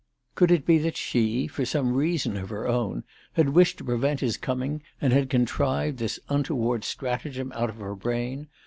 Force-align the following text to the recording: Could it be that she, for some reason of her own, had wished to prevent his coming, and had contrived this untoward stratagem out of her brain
Could 0.33 0.49
it 0.49 0.65
be 0.65 0.79
that 0.79 0.97
she, 0.97 1.45
for 1.45 1.63
some 1.63 1.93
reason 1.93 2.35
of 2.35 2.49
her 2.49 2.67
own, 2.67 3.03
had 3.33 3.49
wished 3.49 3.77
to 3.77 3.83
prevent 3.83 4.19
his 4.21 4.35
coming, 4.35 4.81
and 4.99 5.13
had 5.13 5.29
contrived 5.29 5.99
this 5.99 6.19
untoward 6.27 6.83
stratagem 6.83 7.51
out 7.53 7.69
of 7.69 7.75
her 7.75 7.93
brain 7.93 8.47